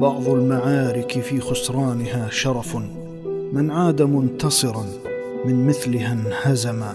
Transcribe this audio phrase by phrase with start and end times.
[0.00, 2.76] بعض المعارك في خسرانها شرف
[3.52, 4.86] من عاد منتصرا
[5.44, 6.94] من مثلها انهزما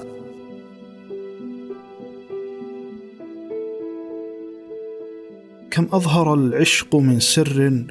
[5.71, 7.85] كم أظهر العشق من سر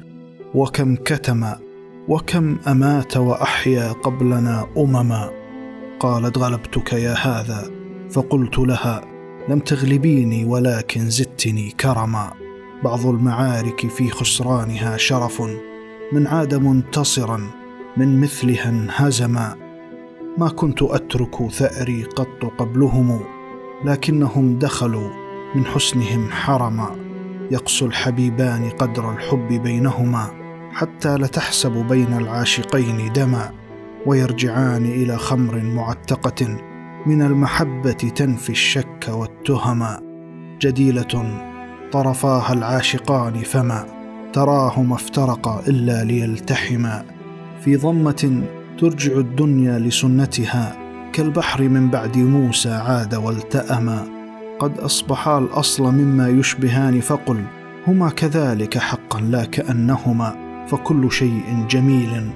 [0.55, 1.45] وكم كتم
[2.07, 5.29] وكم أمات وأحيا قبلنا أمما.
[5.99, 7.71] قالت غلبتك يا هذا
[8.09, 9.01] فقلت لها
[9.49, 12.42] لم تغلبيني ولكن زدتني كرما.
[12.83, 15.41] بعض المعارك في خسرانها شرف
[16.13, 17.51] من عاد منتصرا
[17.97, 19.55] من مثلها انهزما
[20.37, 23.19] ما كنت أترك ثأري قط قبلهم
[23.85, 25.09] لكنهم دخلوا
[25.55, 26.95] من حسنهم حرما
[27.51, 30.27] يقسو الحبيبان قدر الحب بينهما
[30.71, 33.51] حتى لتحسب بين العاشقين دما.
[34.05, 36.57] ويرجعان إلى خمر معتقة
[37.05, 40.01] من المحبة تنفي الشك والتهما
[40.61, 41.52] جديلة
[41.93, 43.85] طرفاها العاشقان فما
[44.33, 47.05] تراهما افترقا إلا ليلتحما.
[47.63, 48.43] في ضمة
[48.79, 50.77] ترجع الدنيا لسنتها
[51.13, 54.05] كالبحر من بعد موسى عاد والتأما.
[54.59, 57.43] قد أصبحا الأصل مما يشبهان فقل
[57.87, 60.35] هما كذلك حقا لا كأنهما.
[60.67, 62.29] فكل شيء جميل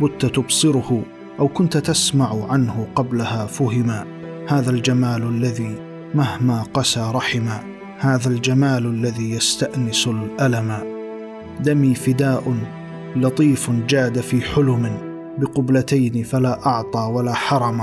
[0.00, 1.02] بت تبصره
[1.38, 4.04] أو كنت تسمع عنه قبلها فهما.
[4.48, 5.74] هذا الجمال الذي
[6.14, 7.73] مهما قسى رحما.
[8.04, 10.78] هذا الجمال الذي يستأنس الألم.
[11.60, 12.54] دمي فداء
[13.16, 14.98] لطيف جاد في حلم
[15.38, 17.80] بقبلتين فلا أعطى ولا حرم.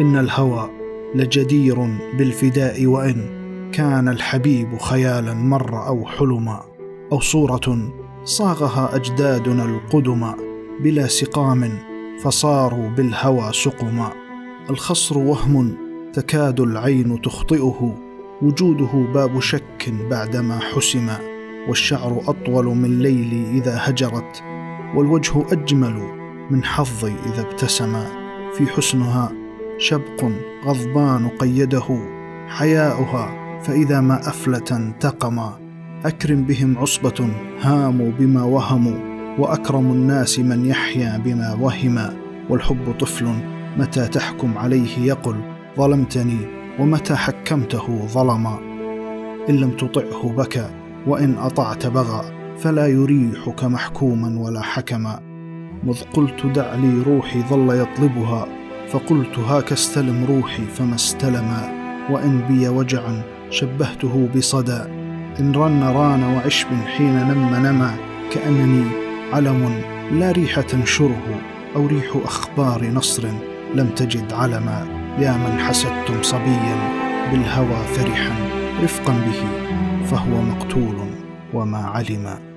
[0.00, 0.70] إن الهوى
[1.14, 1.76] لجدير
[2.18, 3.16] بالفداء وإن
[3.72, 6.62] كان الحبيب خيالا مر أو حلما
[7.12, 7.92] أو صورة
[8.24, 10.36] صاغها أجدادنا القدما
[10.80, 11.70] بلا سقام
[12.22, 14.12] فصاروا بالهوى سقما
[14.70, 15.74] الخصر وهم
[16.12, 18.11] تكاد العين تخطئه.
[18.42, 21.08] وجوده باب شك بعدما حسم
[21.68, 24.42] والشعر أطول من ليلي إذا هجرت
[24.94, 26.02] والوجه أجمل
[26.50, 28.04] من حظي إذا ابتسم.
[28.54, 29.32] في حسنها
[29.78, 30.24] شبق
[30.64, 31.98] غضبان قيده
[32.48, 35.58] حياؤها فإذا ما أفلت انتقما
[36.04, 37.28] أكرم بهم عصبة
[37.60, 42.16] هاموا بما وهموا وأكرم الناس من يحيا بما وهما
[42.50, 43.28] والحب طفل
[43.78, 45.36] متى تحكم عليه يقل
[45.78, 48.58] ظلمتني ومتى حكمته ظلما؟
[49.48, 50.70] إن لم تطعه بكى
[51.06, 52.24] وإن أطعت بغى
[52.58, 55.20] فلا يريحك محكوما ولا حكما.
[55.84, 58.46] مذ قلت دع لي روحي ظل يطلبها
[58.88, 61.82] فقلت هاك استلم روحي فما استلما.
[62.10, 64.82] وإن بي وجعا شبهته بصدى.
[65.40, 67.94] إن رن ران وعشب حين نم نما
[68.32, 68.84] كأنني
[69.32, 69.82] علم
[70.12, 71.40] لا ريح تنشره
[71.76, 73.28] أو ريح أخبار نصر
[73.74, 75.01] لم تجد علما.
[75.18, 76.76] يا من حسدتم صبيا
[77.30, 78.34] بالهوى فرحا
[78.82, 79.42] رفقا به
[80.04, 80.96] فهو مقتول
[81.54, 82.51] وما علم.